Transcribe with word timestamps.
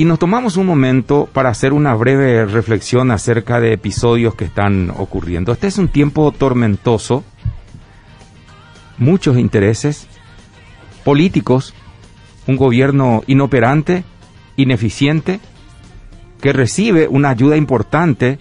Y 0.00 0.06
nos 0.06 0.18
tomamos 0.18 0.56
un 0.56 0.64
momento 0.64 1.28
para 1.30 1.50
hacer 1.50 1.74
una 1.74 1.92
breve 1.92 2.46
reflexión 2.46 3.10
acerca 3.10 3.60
de 3.60 3.74
episodios 3.74 4.34
que 4.34 4.46
están 4.46 4.90
ocurriendo. 4.96 5.52
Este 5.52 5.66
es 5.66 5.76
un 5.76 5.88
tiempo 5.88 6.32
tormentoso, 6.32 7.22
muchos 8.96 9.36
intereses 9.36 10.08
políticos, 11.04 11.74
un 12.46 12.56
gobierno 12.56 13.22
inoperante, 13.26 14.04
ineficiente, 14.56 15.38
que 16.40 16.54
recibe 16.54 17.06
una 17.06 17.28
ayuda 17.28 17.58
importante 17.58 18.38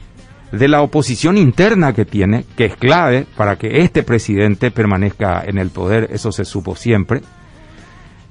de 0.53 0.67
la 0.69 0.81
oposición 0.81 1.37
interna 1.37 1.91
que 1.91 2.05
tiene, 2.05 2.45
que 2.55 2.67
es 2.67 2.77
clave 2.77 3.25
para 3.35 3.57
que 3.57 3.81
este 3.81 4.03
presidente 4.03 4.71
permanezca 4.71 5.43
en 5.45 5.57
el 5.57 5.71
poder, 5.71 6.07
eso 6.13 6.31
se 6.31 6.45
supo 6.45 6.77
siempre. 6.77 7.21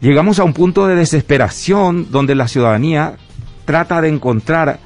Llegamos 0.01 0.39
a 0.39 0.45
un 0.45 0.53
punto 0.53 0.87
de 0.87 0.95
desesperación 0.95 2.11
donde 2.11 2.37
la 2.37 2.47
ciudadanía 2.47 3.17
trata 3.65 4.01
de 4.01 4.09
encontrar 4.09 4.79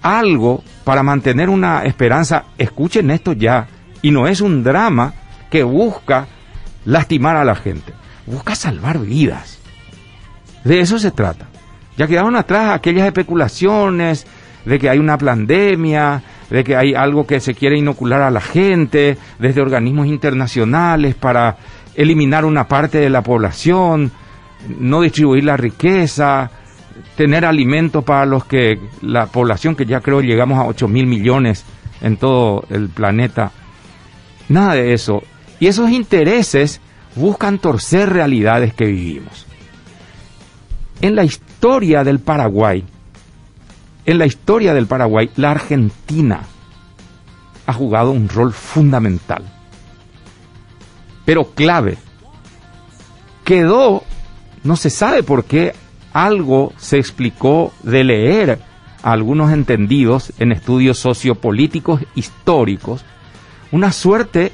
algo 0.00 0.62
para 0.84 1.02
mantener 1.02 1.50
una 1.50 1.84
esperanza, 1.84 2.44
escuchen 2.56 3.10
esto 3.10 3.32
ya, 3.34 3.68
y 4.00 4.10
no 4.10 4.26
es 4.26 4.40
un 4.40 4.64
drama 4.64 5.12
que 5.50 5.62
busca 5.62 6.26
lastimar 6.86 7.36
a 7.36 7.44
la 7.44 7.54
gente, 7.54 7.92
busca 8.26 8.54
salvar 8.54 8.98
vidas. 9.00 9.58
De 10.64 10.80
eso 10.80 10.98
se 10.98 11.10
trata. 11.10 11.46
Ya 11.98 12.06
quedaron 12.06 12.34
atrás 12.34 12.74
aquellas 12.74 13.06
especulaciones 13.06 14.26
de 14.64 14.78
que 14.78 14.88
hay 14.88 14.98
una 14.98 15.18
pandemia, 15.18 16.22
de 16.48 16.64
que 16.64 16.74
hay 16.74 16.94
algo 16.94 17.26
que 17.26 17.38
se 17.38 17.54
quiere 17.54 17.78
inocular 17.78 18.22
a 18.22 18.30
la 18.30 18.40
gente 18.40 19.18
desde 19.38 19.60
organismos 19.60 20.06
internacionales 20.06 21.14
para 21.14 21.58
eliminar 21.94 22.46
una 22.46 22.66
parte 22.66 22.98
de 22.98 23.10
la 23.10 23.22
población, 23.22 24.10
no 24.78 25.00
distribuir 25.00 25.44
la 25.44 25.56
riqueza, 25.56 26.50
tener 27.16 27.44
alimentos 27.44 28.04
para 28.04 28.26
los 28.26 28.44
que 28.44 28.78
la 29.02 29.26
población 29.26 29.76
que 29.76 29.86
ya 29.86 30.00
creo 30.00 30.20
llegamos 30.20 30.58
a 30.58 30.66
8 30.66 30.88
mil 30.88 31.06
millones 31.06 31.64
en 32.00 32.16
todo 32.16 32.64
el 32.70 32.88
planeta. 32.88 33.52
Nada 34.48 34.74
de 34.74 34.92
eso. 34.92 35.22
Y 35.60 35.66
esos 35.66 35.90
intereses 35.90 36.80
buscan 37.16 37.58
torcer 37.58 38.10
realidades 38.10 38.74
que 38.74 38.86
vivimos. 38.86 39.46
En 41.00 41.16
la 41.16 41.24
historia 41.24 42.04
del 42.04 42.20
Paraguay, 42.20 42.84
en 44.06 44.18
la 44.18 44.26
historia 44.26 44.74
del 44.74 44.86
Paraguay, 44.86 45.30
la 45.36 45.52
Argentina 45.52 46.42
ha 47.66 47.72
jugado 47.72 48.10
un 48.10 48.28
rol 48.28 48.52
fundamental, 48.52 49.44
pero 51.24 51.50
clave. 51.52 51.96
Quedó, 53.44 54.04
no 54.64 54.76
se 54.76 54.90
sabe 54.90 55.22
por 55.22 55.44
qué, 55.44 55.72
algo 56.12 56.72
se 56.76 56.98
explicó 56.98 57.72
de 57.82 58.04
leer 58.04 58.58
a 59.02 59.12
algunos 59.12 59.52
entendidos 59.52 60.32
en 60.38 60.52
estudios 60.52 60.98
sociopolíticos 60.98 62.00
históricos, 62.14 63.04
una 63.70 63.92
suerte 63.92 64.52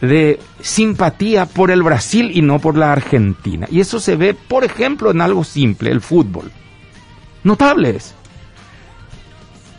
de 0.00 0.40
simpatía 0.60 1.46
por 1.46 1.70
el 1.70 1.82
Brasil 1.82 2.32
y 2.34 2.42
no 2.42 2.58
por 2.58 2.76
la 2.76 2.92
Argentina. 2.92 3.68
Y 3.70 3.80
eso 3.80 4.00
se 4.00 4.16
ve, 4.16 4.34
por 4.34 4.64
ejemplo, 4.64 5.10
en 5.10 5.20
algo 5.20 5.44
simple, 5.44 5.90
el 5.90 6.00
fútbol. 6.00 6.50
Notables 7.44 8.14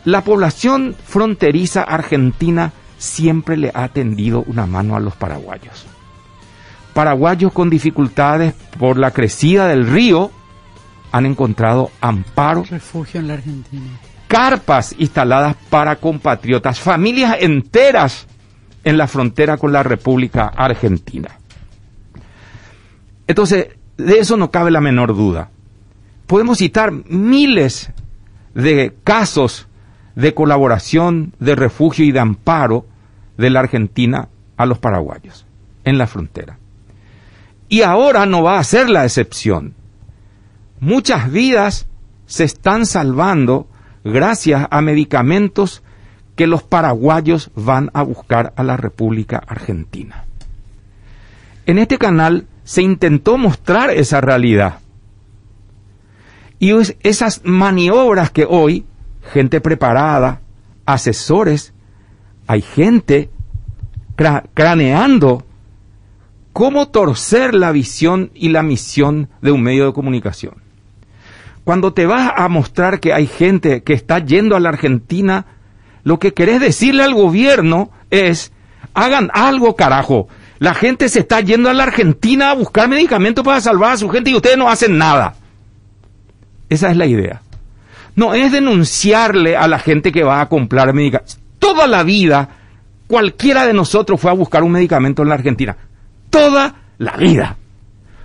la 0.04 0.22
población 0.22 0.94
fronteriza 1.02 1.82
argentina 1.82 2.72
siempre 2.98 3.56
le 3.56 3.70
ha 3.72 3.88
tendido 3.88 4.44
una 4.46 4.66
mano 4.66 4.96
a 4.96 5.00
los 5.00 5.16
paraguayos. 5.16 5.86
Paraguayos 6.94 7.52
con 7.52 7.70
dificultades 7.70 8.54
por 8.78 8.98
la 8.98 9.10
crecida 9.10 9.66
del 9.66 9.86
río 9.86 10.30
han 11.10 11.26
encontrado 11.26 11.90
amparo. 12.00 12.64
Refugio 12.70 13.20
en 13.20 13.28
la 13.28 13.34
Argentina. 13.34 13.90
Carpas 14.28 14.94
instaladas 14.98 15.56
para 15.68 15.96
compatriotas, 15.96 16.80
familias 16.80 17.36
enteras 17.40 18.26
en 18.84 18.96
la 18.96 19.08
frontera 19.08 19.56
con 19.56 19.72
la 19.72 19.82
República 19.82 20.46
Argentina. 20.46 21.30
Entonces, 23.26 23.68
de 23.96 24.18
eso 24.18 24.36
no 24.36 24.50
cabe 24.50 24.70
la 24.70 24.80
menor 24.80 25.16
duda. 25.16 25.50
Podemos 26.26 26.58
citar 26.58 26.92
miles 26.92 27.90
de 28.54 28.94
casos 29.02 29.66
de 30.14 30.32
colaboración, 30.32 31.34
de 31.40 31.56
refugio 31.56 32.04
y 32.04 32.12
de 32.12 32.20
amparo 32.20 32.86
de 33.36 33.50
la 33.50 33.60
Argentina 33.60 34.28
a 34.56 34.66
los 34.66 34.78
paraguayos 34.78 35.46
en 35.84 35.98
la 35.98 36.06
frontera. 36.06 36.58
Y 37.68 37.82
ahora 37.82 38.26
no 38.26 38.42
va 38.42 38.58
a 38.58 38.64
ser 38.64 38.90
la 38.90 39.04
excepción. 39.04 39.74
Muchas 40.80 41.30
vidas 41.30 41.86
se 42.26 42.44
están 42.44 42.86
salvando 42.86 43.66
gracias 44.04 44.66
a 44.70 44.80
medicamentos 44.80 45.82
que 46.36 46.46
los 46.46 46.62
paraguayos 46.62 47.50
van 47.54 47.90
a 47.94 48.02
buscar 48.02 48.52
a 48.56 48.62
la 48.62 48.76
República 48.76 49.42
Argentina. 49.46 50.24
En 51.66 51.78
este 51.78 51.96
canal 51.96 52.46
se 52.64 52.82
intentó 52.82 53.38
mostrar 53.38 53.90
esa 53.90 54.20
realidad. 54.20 54.80
Y 56.58 56.72
esas 57.02 57.42
maniobras 57.44 58.30
que 58.30 58.46
hoy 58.48 58.84
gente 59.32 59.60
preparada, 59.60 60.40
asesores, 60.86 61.72
hay 62.46 62.62
gente 62.62 63.30
craneando 64.54 65.44
cómo 66.54 66.88
torcer 66.88 67.52
la 67.52 67.72
visión 67.72 68.30
y 68.32 68.50
la 68.50 68.62
misión 68.62 69.28
de 69.42 69.50
un 69.50 69.60
medio 69.60 69.86
de 69.86 69.92
comunicación. 69.92 70.54
Cuando 71.64 71.92
te 71.92 72.06
vas 72.06 72.32
a 72.36 72.48
mostrar 72.48 73.00
que 73.00 73.12
hay 73.12 73.26
gente 73.26 73.82
que 73.82 73.92
está 73.92 74.20
yendo 74.20 74.54
a 74.54 74.60
la 74.60 74.68
Argentina, 74.68 75.46
lo 76.04 76.20
que 76.20 76.32
querés 76.32 76.60
decirle 76.60 77.02
al 77.02 77.12
gobierno 77.12 77.90
es, 78.10 78.52
hagan 78.94 79.30
algo 79.34 79.74
carajo. 79.74 80.28
La 80.60 80.74
gente 80.74 81.08
se 81.08 81.20
está 81.20 81.40
yendo 81.40 81.70
a 81.70 81.74
la 81.74 81.82
Argentina 81.82 82.52
a 82.52 82.54
buscar 82.54 82.88
medicamentos 82.88 83.44
para 83.44 83.60
salvar 83.60 83.94
a 83.94 83.96
su 83.96 84.08
gente 84.08 84.30
y 84.30 84.36
ustedes 84.36 84.56
no 84.56 84.70
hacen 84.70 84.96
nada. 84.96 85.34
Esa 86.68 86.88
es 86.88 86.96
la 86.96 87.06
idea. 87.06 87.42
No 88.14 88.32
es 88.32 88.52
denunciarle 88.52 89.56
a 89.56 89.66
la 89.66 89.80
gente 89.80 90.12
que 90.12 90.22
va 90.22 90.40
a 90.40 90.48
comprar 90.48 90.94
medicamentos. 90.94 91.40
Toda 91.58 91.88
la 91.88 92.04
vida, 92.04 92.48
cualquiera 93.08 93.66
de 93.66 93.72
nosotros 93.72 94.20
fue 94.20 94.30
a 94.30 94.34
buscar 94.34 94.62
un 94.62 94.70
medicamento 94.70 95.22
en 95.22 95.30
la 95.30 95.34
Argentina. 95.34 95.76
Toda 96.34 96.74
la 96.98 97.16
vida. 97.16 97.56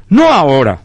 No 0.09 0.33
ahora. 0.33 0.79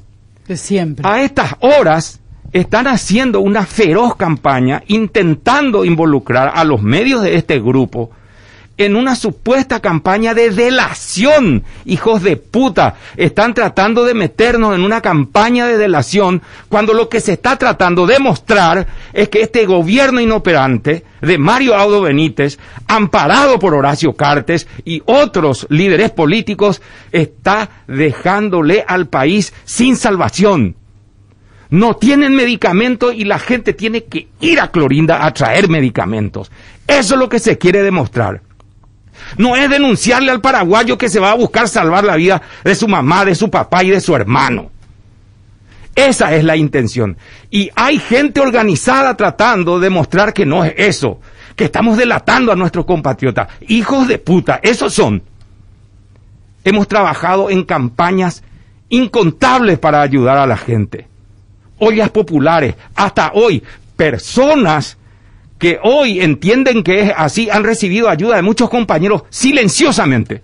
De 0.46 0.58
siempre. 0.58 1.08
A 1.08 1.22
estas 1.22 1.56
horas 1.60 2.20
están 2.52 2.86
haciendo 2.86 3.40
una 3.40 3.64
feroz 3.64 4.14
campaña 4.16 4.82
intentando 4.88 5.86
involucrar 5.86 6.52
a 6.54 6.64
los 6.64 6.82
medios 6.82 7.22
de 7.22 7.36
este 7.36 7.60
grupo 7.60 8.10
en 8.76 8.96
una 8.96 9.14
supuesta 9.14 9.80
campaña 9.80 10.34
de 10.34 10.50
delación. 10.50 11.64
Hijos 11.84 12.22
de 12.22 12.36
puta, 12.36 12.96
están 13.16 13.54
tratando 13.54 14.04
de 14.04 14.14
meternos 14.14 14.74
en 14.74 14.82
una 14.82 15.00
campaña 15.00 15.66
de 15.66 15.78
delación 15.78 16.42
cuando 16.68 16.92
lo 16.92 17.08
que 17.08 17.20
se 17.20 17.34
está 17.34 17.56
tratando 17.56 18.06
de 18.06 18.18
mostrar 18.18 18.86
es 19.12 19.28
que 19.28 19.42
este 19.42 19.66
gobierno 19.66 20.20
inoperante 20.20 21.04
de 21.20 21.38
Mario 21.38 21.74
Audo 21.74 22.02
Benítez, 22.02 22.58
amparado 22.86 23.58
por 23.58 23.74
Horacio 23.74 24.14
Cartes 24.14 24.66
y 24.84 25.02
otros 25.06 25.66
líderes 25.70 26.10
políticos, 26.10 26.82
está 27.12 27.70
dejándole 27.86 28.84
al 28.86 29.08
país 29.08 29.52
sin 29.64 29.96
salvación. 29.96 30.76
No 31.70 31.96
tienen 31.96 32.34
medicamento 32.34 33.10
y 33.10 33.24
la 33.24 33.38
gente 33.38 33.72
tiene 33.72 34.04
que 34.04 34.28
ir 34.40 34.60
a 34.60 34.70
Clorinda 34.70 35.24
a 35.24 35.32
traer 35.32 35.68
medicamentos. 35.68 36.50
Eso 36.86 37.14
es 37.14 37.20
lo 37.20 37.28
que 37.28 37.38
se 37.38 37.58
quiere 37.58 37.82
demostrar. 37.82 38.42
No 39.36 39.56
es 39.56 39.68
denunciarle 39.68 40.30
al 40.30 40.40
paraguayo 40.40 40.98
que 40.98 41.08
se 41.08 41.20
va 41.20 41.32
a 41.32 41.36
buscar 41.36 41.68
salvar 41.68 42.04
la 42.04 42.16
vida 42.16 42.42
de 42.62 42.74
su 42.74 42.88
mamá, 42.88 43.24
de 43.24 43.34
su 43.34 43.50
papá 43.50 43.82
y 43.82 43.90
de 43.90 44.00
su 44.00 44.14
hermano. 44.14 44.70
Esa 45.94 46.34
es 46.34 46.44
la 46.44 46.56
intención. 46.56 47.16
Y 47.50 47.70
hay 47.76 47.98
gente 47.98 48.40
organizada 48.40 49.16
tratando 49.16 49.78
de 49.78 49.90
mostrar 49.90 50.32
que 50.32 50.44
no 50.44 50.64
es 50.64 50.74
eso, 50.76 51.20
que 51.54 51.64
estamos 51.64 51.96
delatando 51.96 52.50
a 52.50 52.56
nuestros 52.56 52.84
compatriotas. 52.84 53.48
Hijos 53.68 54.08
de 54.08 54.18
puta, 54.18 54.58
esos 54.62 54.92
son. 54.92 55.22
Hemos 56.64 56.88
trabajado 56.88 57.50
en 57.50 57.64
campañas 57.64 58.42
incontables 58.88 59.78
para 59.78 60.00
ayudar 60.02 60.38
a 60.38 60.46
la 60.46 60.56
gente. 60.56 61.06
Ollas 61.78 62.10
populares, 62.10 62.74
hasta 62.94 63.32
hoy, 63.34 63.62
personas 63.96 64.96
que 65.58 65.78
hoy 65.82 66.20
entienden 66.20 66.82
que 66.82 67.02
es 67.02 67.12
así, 67.16 67.48
han 67.50 67.64
recibido 67.64 68.08
ayuda 68.08 68.36
de 68.36 68.42
muchos 68.42 68.68
compañeros 68.68 69.24
silenciosamente. 69.30 70.42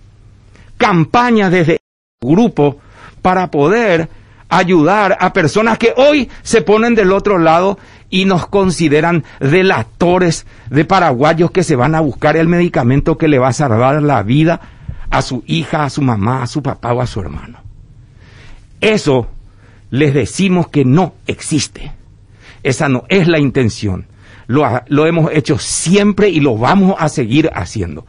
Campañas 0.77 1.51
desde 1.51 1.79
grupo 2.23 2.79
para 3.23 3.51
poder 3.51 4.09
ayudar 4.49 5.17
a 5.21 5.33
personas 5.33 5.79
que 5.79 5.95
hoy 5.97 6.29
se 6.43 6.63
ponen 6.63 6.95
del 6.95 7.13
otro 7.13 7.39
lado 7.39 7.79
y 8.11 8.25
nos 8.25 8.47
consideran 8.47 9.25
delatores 9.39 10.47
de 10.69 10.85
paraguayos 10.85 11.51
que 11.53 11.63
se 11.63 11.77
van 11.77 11.95
a 11.95 12.01
buscar 12.01 12.37
el 12.37 12.49
medicamento 12.49 13.17
que 13.17 13.29
le 13.29 13.39
va 13.39 13.49
a 13.49 13.53
salvar 13.53 14.03
la 14.03 14.23
vida 14.23 14.61
a 15.09 15.23
su 15.23 15.45
hija, 15.47 15.85
a 15.85 15.91
su 15.91 16.03
mamá, 16.03 16.43
a 16.43 16.47
su 16.47 16.63
papá 16.63 16.93
o 16.93 17.01
a 17.01 17.07
su 17.07 17.21
hermano. 17.21 17.59
Eso 18.81 19.29
les 19.91 20.15
decimos 20.15 20.69
que 20.69 20.85
no 20.85 21.15
existe. 21.27 21.93
Esa 22.63 22.89
no 22.89 23.05
es 23.09 23.29
la 23.29 23.39
intención. 23.39 24.07
Lo, 24.51 25.07
hemos 25.07 25.31
hecho 25.33 25.59
siempre 25.59 26.29
y 26.29 26.41
lo 26.41 26.57
vamos 26.59 26.97
a 26.99 27.09
seguir 27.09 27.51
haciendo. 27.55 28.05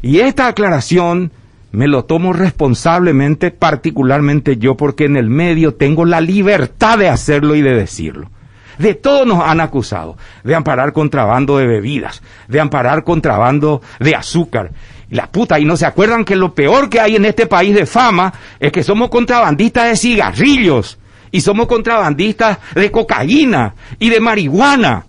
Y 0.00 0.20
esta 0.20 0.46
aclaración 0.46 1.32
me 1.70 1.86
lo 1.86 2.06
tomo 2.06 2.32
responsablemente, 2.32 3.50
particularmente 3.50 4.56
yo, 4.56 4.74
porque 4.74 5.04
en 5.04 5.18
el 5.18 5.28
medio 5.28 5.74
tengo 5.74 6.06
la 6.06 6.22
libertad 6.22 6.96
de 6.96 7.10
hacerlo 7.10 7.54
y 7.56 7.60
de 7.60 7.74
decirlo. 7.74 8.30
De 8.78 8.94
todo 8.94 9.26
nos 9.26 9.44
han 9.44 9.60
acusado, 9.60 10.16
de 10.44 10.54
amparar 10.54 10.94
contrabando 10.94 11.58
de 11.58 11.66
bebidas, 11.66 12.22
de 12.48 12.58
amparar 12.58 13.04
contrabando 13.04 13.82
de 14.00 14.14
azúcar. 14.14 14.70
La 15.10 15.26
puta, 15.26 15.60
y 15.60 15.66
no 15.66 15.76
se 15.76 15.84
acuerdan 15.84 16.24
que 16.24 16.36
lo 16.36 16.54
peor 16.54 16.88
que 16.88 17.00
hay 17.00 17.16
en 17.16 17.26
este 17.26 17.46
país 17.46 17.74
de 17.74 17.84
fama 17.84 18.32
es 18.58 18.72
que 18.72 18.82
somos 18.82 19.10
contrabandistas 19.10 19.90
de 19.90 19.96
cigarrillos 19.96 20.98
y 21.30 21.42
somos 21.42 21.66
contrabandistas 21.66 22.56
de 22.74 22.90
cocaína 22.90 23.74
y 23.98 24.08
de 24.08 24.20
marihuana. 24.20 25.04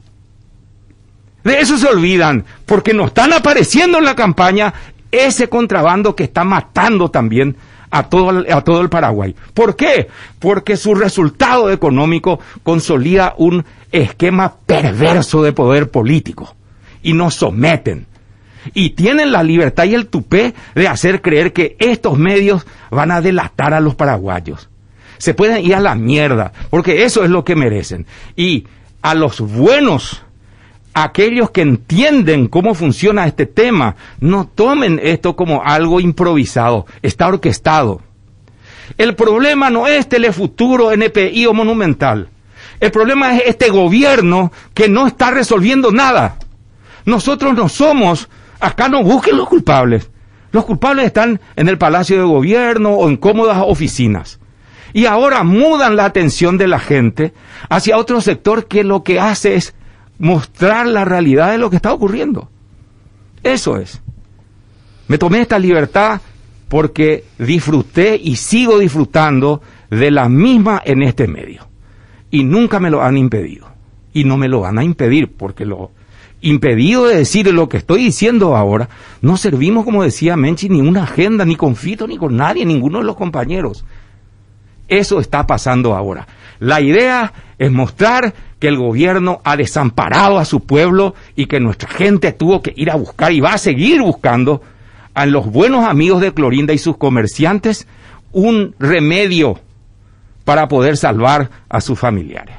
De 1.43 1.59
eso 1.59 1.77
se 1.77 1.87
olvidan, 1.87 2.45
porque 2.65 2.93
nos 2.93 3.07
están 3.07 3.33
apareciendo 3.33 3.97
en 3.97 4.05
la 4.05 4.15
campaña 4.15 4.73
ese 5.11 5.49
contrabando 5.49 6.15
que 6.15 6.23
está 6.23 6.43
matando 6.43 7.09
también 7.09 7.55
a 7.91 8.03
todo, 8.09 8.43
a 8.51 8.61
todo 8.61 8.81
el 8.81 8.89
Paraguay. 8.89 9.35
¿Por 9.53 9.75
qué? 9.75 10.07
Porque 10.39 10.77
su 10.77 10.95
resultado 10.95 11.69
económico 11.69 12.39
consolida 12.63 13.35
un 13.37 13.63
esquema 13.91 14.55
perverso 14.65 15.43
de 15.43 15.53
poder 15.53 15.91
político 15.91 16.55
y 17.03 17.13
nos 17.13 17.35
someten. 17.35 18.07
Y 18.73 18.91
tienen 18.91 19.31
la 19.31 19.43
libertad 19.43 19.83
y 19.83 19.93
el 19.93 20.07
tupé 20.07 20.55
de 20.73 20.87
hacer 20.87 21.21
creer 21.21 21.53
que 21.53 21.75
estos 21.77 22.17
medios 22.17 22.65
van 22.89 23.11
a 23.11 23.21
delatar 23.21 23.73
a 23.73 23.79
los 23.79 23.93
paraguayos. 23.93 24.69
Se 25.19 25.33
pueden 25.33 25.63
ir 25.63 25.75
a 25.75 25.79
la 25.79 25.95
mierda, 25.95 26.51
porque 26.69 27.03
eso 27.03 27.23
es 27.23 27.29
lo 27.29 27.43
que 27.43 27.55
merecen. 27.55 28.07
Y 28.35 28.65
a 29.01 29.13
los 29.13 29.39
buenos 29.39 30.23
aquellos 30.93 31.51
que 31.51 31.61
entienden 31.61 32.47
cómo 32.47 32.75
funciona 32.75 33.25
este 33.25 33.45
tema, 33.45 33.95
no 34.19 34.47
tomen 34.47 34.99
esto 35.01 35.35
como 35.35 35.63
algo 35.63 35.99
improvisado, 35.99 36.85
está 37.01 37.27
orquestado. 37.27 38.01
El 38.97 39.15
problema 39.15 39.69
no 39.69 39.87
es 39.87 40.07
Telefuturo, 40.07 40.91
NPI 40.91 41.47
o 41.47 41.53
Monumental. 41.53 42.29
El 42.79 42.91
problema 42.91 43.35
es 43.35 43.43
este 43.47 43.69
gobierno 43.69 44.51
que 44.73 44.89
no 44.89 45.07
está 45.07 45.31
resolviendo 45.31 45.91
nada. 45.91 46.37
Nosotros 47.05 47.53
no 47.53 47.69
somos, 47.69 48.29
acá 48.59 48.89
no 48.89 49.03
busquen 49.03 49.37
los 49.37 49.47
culpables. 49.47 50.09
Los 50.51 50.65
culpables 50.65 51.05
están 51.05 51.41
en 51.55 51.67
el 51.67 51.77
Palacio 51.77 52.17
de 52.17 52.23
Gobierno 52.23 52.91
o 52.91 53.09
en 53.09 53.17
cómodas 53.17 53.63
oficinas. 53.65 54.39
Y 54.93 55.07
ahora 55.07 55.43
mudan 55.43 55.95
la 55.95 56.05
atención 56.05 56.57
de 56.57 56.67
la 56.67 56.77
gente 56.77 57.33
hacia 57.69 57.97
otro 57.97 58.21
sector 58.21 58.67
que 58.67 58.83
lo 58.83 59.03
que 59.03 59.19
hace 59.19 59.55
es 59.55 59.73
mostrar 60.23 60.87
la 60.87 61.03
realidad 61.03 61.51
de 61.51 61.57
lo 61.57 61.69
que 61.69 61.75
está 61.75 61.91
ocurriendo. 61.91 62.49
Eso 63.43 63.75
es. 63.75 64.01
Me 65.09 65.17
tomé 65.17 65.41
esta 65.41 65.59
libertad 65.59 66.21
porque 66.69 67.25
disfruté 67.37 68.15
y 68.15 68.37
sigo 68.37 68.79
disfrutando 68.79 69.61
de 69.89 70.11
la 70.11 70.29
misma 70.29 70.81
en 70.85 71.03
este 71.03 71.27
medio. 71.27 71.67
Y 72.31 72.45
nunca 72.45 72.79
me 72.79 72.89
lo 72.89 73.03
han 73.03 73.17
impedido. 73.17 73.67
Y 74.13 74.23
no 74.23 74.37
me 74.37 74.47
lo 74.47 74.61
van 74.61 74.79
a 74.79 74.83
impedir 74.85 75.29
porque 75.35 75.65
lo 75.65 75.91
impedido 76.39 77.05
de 77.05 77.17
decir 77.17 77.53
lo 77.53 77.67
que 77.67 77.77
estoy 77.77 78.05
diciendo 78.05 78.55
ahora, 78.55 78.87
no 79.21 79.35
servimos, 79.35 79.83
como 79.83 80.03
decía 80.03 80.37
Menchi, 80.37 80.69
ni 80.69 80.79
una 80.79 81.03
agenda, 81.03 81.43
ni 81.43 81.57
con 81.57 81.75
Fito, 81.75 82.07
ni 82.07 82.17
con 82.17 82.37
nadie, 82.37 82.65
ninguno 82.65 82.99
de 82.99 83.05
los 83.05 83.17
compañeros. 83.17 83.83
Eso 84.87 85.19
está 85.19 85.45
pasando 85.45 85.95
ahora. 85.95 86.27
La 86.59 86.79
idea 86.79 87.33
es 87.57 87.71
mostrar 87.71 88.33
que 88.63 88.69
el 88.69 88.77
gobierno 88.77 89.41
ha 89.43 89.57
desamparado 89.57 90.39
a 90.39 90.45
su 90.45 90.61
pueblo 90.61 91.15
y 91.35 91.47
que 91.47 91.59
nuestra 91.59 91.89
gente 91.89 92.31
tuvo 92.31 92.61
que 92.61 92.71
ir 92.77 92.91
a 92.91 92.95
buscar 92.95 93.33
y 93.33 93.41
va 93.41 93.55
a 93.55 93.57
seguir 93.57 94.01
buscando 94.01 94.61
a 95.13 95.25
los 95.25 95.47
buenos 95.51 95.83
amigos 95.83 96.21
de 96.21 96.33
Clorinda 96.33 96.71
y 96.71 96.77
sus 96.77 96.95
comerciantes 96.95 97.89
un 98.31 98.73
remedio 98.79 99.59
para 100.45 100.69
poder 100.69 100.95
salvar 100.95 101.49
a 101.67 101.81
sus 101.81 101.99
familiares. 101.99 102.55